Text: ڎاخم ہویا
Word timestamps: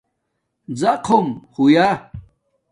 ڎاخم 0.79 1.27
ہویا 1.53 1.87